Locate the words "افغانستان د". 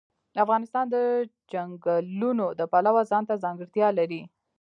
0.43-0.95